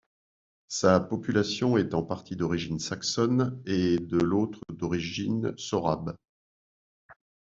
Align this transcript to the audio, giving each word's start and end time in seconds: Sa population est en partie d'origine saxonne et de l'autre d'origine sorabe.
Sa 0.67 0.99
population 0.99 1.77
est 1.77 1.93
en 1.93 2.01
partie 2.01 2.35
d'origine 2.35 2.79
saxonne 2.79 3.61
et 3.67 3.99
de 3.99 4.17
l'autre 4.17 4.59
d'origine 4.73 5.53
sorabe. 5.59 6.17